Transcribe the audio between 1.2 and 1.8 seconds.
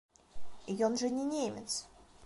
немец!